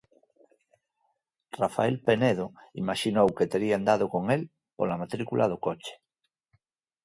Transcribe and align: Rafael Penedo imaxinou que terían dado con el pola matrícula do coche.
Rafael 1.61 1.95
Penedo 2.05 2.47
imaxinou 2.81 3.27
que 3.37 3.49
terían 3.53 3.83
dado 3.89 4.05
con 4.13 4.23
el 4.35 4.41
pola 4.77 4.99
matrícula 5.01 5.45
do 5.51 5.57
coche. 5.65 5.93